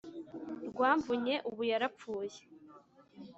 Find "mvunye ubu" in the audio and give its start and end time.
0.97-1.61